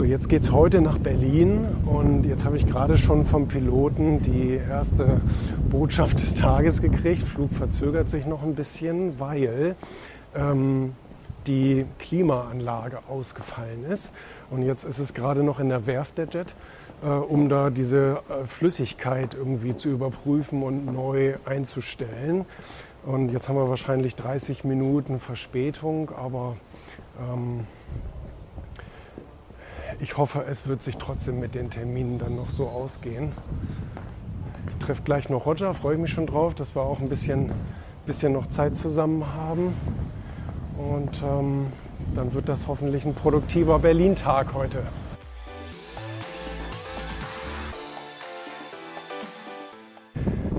[0.00, 4.22] So, jetzt geht es heute nach Berlin und jetzt habe ich gerade schon vom Piloten
[4.22, 5.20] die erste
[5.68, 7.22] Botschaft des Tages gekriegt.
[7.22, 9.76] Flug verzögert sich noch ein bisschen, weil
[10.34, 10.94] ähm,
[11.46, 14.10] die Klimaanlage ausgefallen ist.
[14.50, 16.54] Und jetzt ist es gerade noch in der Werft der Jet,
[17.02, 22.46] äh, um da diese äh, Flüssigkeit irgendwie zu überprüfen und neu einzustellen.
[23.04, 26.56] Und jetzt haben wir wahrscheinlich 30 Minuten Verspätung, aber
[27.20, 27.66] ähm,
[30.00, 33.32] ich hoffe, es wird sich trotzdem mit den Terminen dann noch so ausgehen.
[34.70, 37.52] Ich treffe gleich noch Roger, freue mich schon drauf, dass wir auch ein bisschen,
[38.06, 39.74] bisschen noch Zeit zusammen haben.
[40.78, 41.66] Und ähm,
[42.14, 44.82] dann wird das hoffentlich ein produktiver Berlin-Tag heute.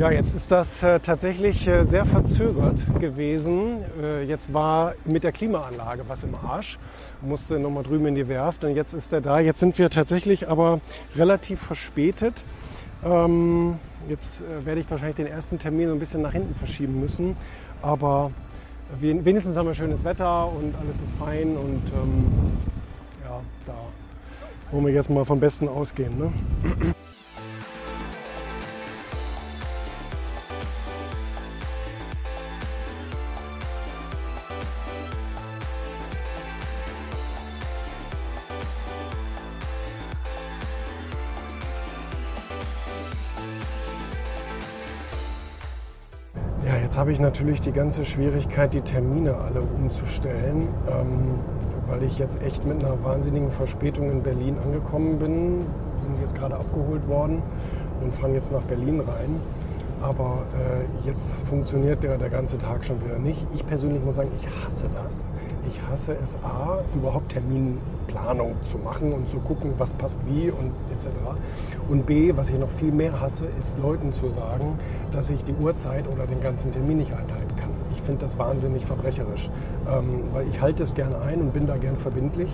[0.00, 3.84] Ja, jetzt ist das äh, tatsächlich äh, sehr verzögert gewesen.
[4.02, 6.78] Äh, jetzt war mit der Klimaanlage was im Arsch,
[7.20, 9.40] musste nochmal drüben in die Werft und jetzt ist er da.
[9.40, 10.80] Jetzt sind wir tatsächlich aber
[11.16, 12.42] relativ verspätet.
[13.04, 13.74] Ähm,
[14.08, 17.36] jetzt äh, werde ich wahrscheinlich den ersten Termin so ein bisschen nach hinten verschieben müssen,
[17.82, 18.30] aber
[19.00, 22.24] wenigstens haben wir schönes Wetter und alles ist fein und ähm,
[23.22, 23.74] ja, da
[24.72, 26.18] wollen wir jetzt mal vom Besten ausgehen.
[26.18, 26.32] Ne?
[46.90, 51.38] Jetzt habe ich natürlich die ganze Schwierigkeit, die Termine alle umzustellen, ähm,
[51.86, 55.58] weil ich jetzt echt mit einer wahnsinnigen Verspätung in Berlin angekommen bin.
[55.60, 57.42] Wir sind jetzt gerade abgeholt worden
[58.02, 59.40] und fahren jetzt nach Berlin rein.
[60.00, 63.46] Aber äh, jetzt funktioniert der, der ganze Tag schon wieder nicht.
[63.54, 65.28] Ich persönlich muss sagen, ich hasse das.
[65.68, 70.72] Ich hasse es, A, überhaupt Terminplanung zu machen und zu gucken, was passt wie und
[70.90, 71.08] etc.
[71.88, 74.78] Und B, was ich noch viel mehr hasse, ist Leuten zu sagen,
[75.12, 77.39] dass ich die Uhrzeit oder den ganzen Termin nicht einhalten kann.
[77.92, 79.50] Ich finde das wahnsinnig verbrecherisch,
[79.88, 82.50] ähm, weil ich halte es gern ein und bin da gern verbindlich,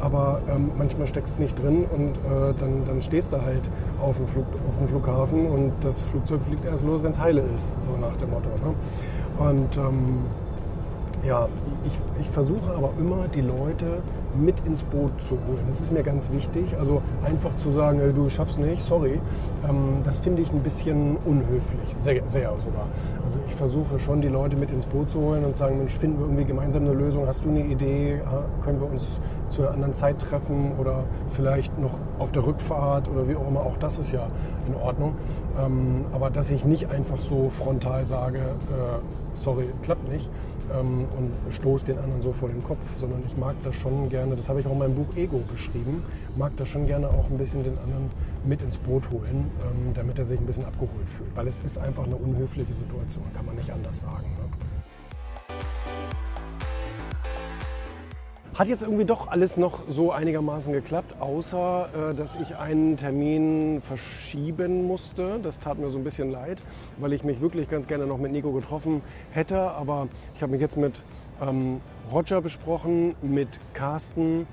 [0.00, 3.70] aber ähm, manchmal steckst du nicht drin und äh, dann, dann stehst du halt
[4.00, 7.42] auf dem, Flug, auf dem Flughafen und das Flugzeug fliegt erst los, wenn es heile
[7.54, 8.48] ist, so nach dem Motto.
[8.48, 9.48] Ne?
[9.48, 10.24] Und ähm,
[11.26, 11.48] ja,
[11.84, 14.02] ich, ich versuche aber immer, die Leute
[14.38, 15.64] mit ins Boot zu holen.
[15.66, 16.76] Das ist mir ganz wichtig.
[16.78, 19.20] Also einfach zu sagen, du schaffst nicht, sorry,
[19.68, 22.86] ähm, das finde ich ein bisschen unhöflich, sehr, sehr sogar.
[23.24, 26.18] Also ich versuche schon, die Leute mit ins Boot zu holen und sagen, Mensch, finden
[26.18, 27.26] wir irgendwie gemeinsam eine Lösung?
[27.26, 28.20] Hast du eine Idee?
[28.62, 29.06] Können wir uns
[29.48, 33.60] zu einer anderen Zeit treffen oder vielleicht noch auf der Rückfahrt oder wie auch immer?
[33.60, 34.26] Auch das ist ja
[34.66, 35.14] in Ordnung.
[35.58, 40.30] Ähm, aber dass ich nicht einfach so frontal sage, äh, sorry, klappt nicht
[40.74, 44.36] ähm, und stoße den anderen so vor den Kopf, sondern ich mag das schon gerne,
[44.36, 46.02] das habe ich auch in meinem Buch Ego beschrieben,
[46.36, 48.10] mag das schon gerne auch ein bisschen den anderen
[48.44, 51.34] mit ins Boot holen, ähm, damit er sich ein bisschen abgeholt fühlt.
[51.34, 54.26] Weil es ist einfach eine unhöfliche Situation, kann man nicht anders sagen.
[54.38, 54.65] Ne?
[58.58, 63.82] Hat jetzt irgendwie doch alles noch so einigermaßen geklappt, außer äh, dass ich einen Termin
[63.82, 65.38] verschieben musste.
[65.42, 66.56] Das tat mir so ein bisschen leid,
[66.96, 69.60] weil ich mich wirklich ganz gerne noch mit Nico getroffen hätte.
[69.60, 71.02] Aber ich habe mich jetzt mit
[71.42, 74.46] ähm, Roger besprochen, mit Carsten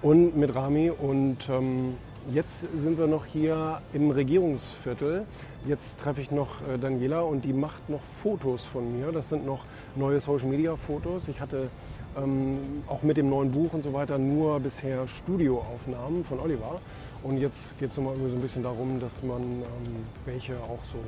[0.00, 1.98] und mit Rami und ähm,
[2.28, 5.24] Jetzt sind wir noch hier im Regierungsviertel.
[5.66, 9.10] Jetzt treffe ich noch äh, Daniela und die macht noch Fotos von mir.
[9.10, 9.64] Das sind noch
[9.96, 11.28] neue Social-Media-Fotos.
[11.28, 11.70] Ich hatte
[12.16, 16.80] ähm, auch mit dem neuen Buch und so weiter nur bisher Studioaufnahmen von Oliver.
[17.22, 19.64] Und jetzt geht es nochmal so ein bisschen darum, dass man ähm,
[20.26, 20.98] welche auch so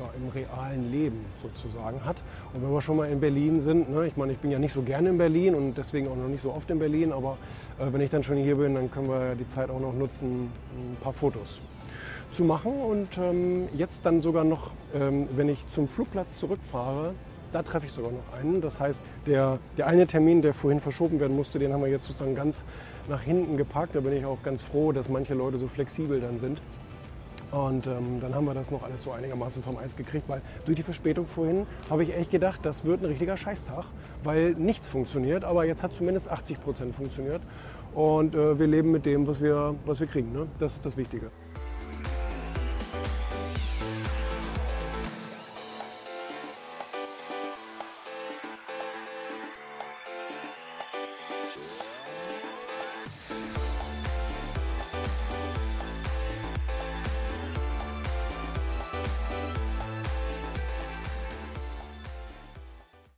[0.00, 2.16] ja, im realen Leben sozusagen hat.
[2.54, 4.72] Und wenn wir schon mal in Berlin sind, ne, ich meine, ich bin ja nicht
[4.72, 7.36] so gerne in Berlin und deswegen auch noch nicht so oft in Berlin, aber
[7.78, 10.50] äh, wenn ich dann schon hier bin, dann können wir die Zeit auch noch nutzen,
[10.74, 11.60] ein paar Fotos
[12.32, 12.72] zu machen.
[12.72, 17.14] Und ähm, jetzt dann sogar noch, ähm, wenn ich zum Flugplatz zurückfahre,
[17.52, 18.60] da treffe ich sogar noch einen.
[18.60, 22.06] Das heißt, der, der eine Termin, der vorhin verschoben werden musste, den haben wir jetzt
[22.06, 22.62] sozusagen ganz
[23.08, 23.94] nach hinten gepackt.
[23.94, 26.60] Da bin ich auch ganz froh, dass manche Leute so flexibel dann sind.
[27.52, 30.76] Und ähm, dann haben wir das noch alles so einigermaßen vom Eis gekriegt, weil durch
[30.76, 33.84] die Verspätung vorhin habe ich echt gedacht, das wird ein richtiger Scheißtag,
[34.22, 35.44] weil nichts funktioniert.
[35.44, 37.42] Aber jetzt hat zumindest 80 Prozent funktioniert.
[37.94, 40.32] Und äh, wir leben mit dem, was wir, was wir kriegen.
[40.32, 40.46] Ne?
[40.58, 41.30] Das ist das Wichtige.